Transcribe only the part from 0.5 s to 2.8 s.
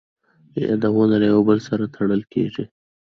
یادونه له یو بل سره تړل کېږي.